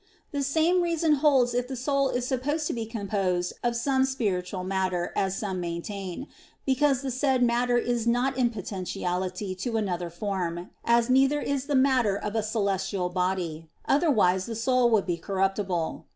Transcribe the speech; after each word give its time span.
The 0.31 0.41
same 0.41 0.81
reason 0.81 1.13
holds 1.21 1.53
if 1.53 1.67
the 1.67 1.75
soul 1.75 2.09
is 2.09 2.25
supposed 2.25 2.65
to 2.65 2.73
be 2.73 2.87
composed 2.87 3.53
of 3.63 3.75
some 3.75 4.03
spiritual 4.03 4.63
matter, 4.63 5.13
as 5.15 5.37
some 5.37 5.59
maintain; 5.61 6.25
because 6.65 7.03
the 7.03 7.11
said 7.11 7.43
matter 7.43 7.77
is 7.77 8.07
not 8.07 8.35
in 8.35 8.49
potentiality 8.49 9.53
to 9.53 9.77
another 9.77 10.09
form, 10.09 10.71
as 10.83 11.07
neither 11.07 11.39
is 11.39 11.67
the 11.67 11.75
matter 11.75 12.15
of 12.17 12.35
a 12.35 12.41
celestial 12.41 13.09
body; 13.09 13.69
otherwise 13.85 14.47
the 14.47 14.55
soul 14.55 14.89
would 14.89 15.05
be 15.05 15.17
corruptible. 15.17 16.07